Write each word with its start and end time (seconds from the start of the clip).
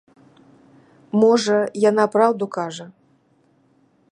Можа, 1.23 1.57
яна 1.89 2.05
праўду 2.15 2.45
кажа. 2.57 2.85